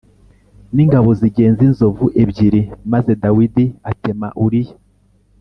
[0.75, 2.61] n ingabo zigenza inzovu ebyiri
[2.91, 4.73] maze Dawidi atema uriya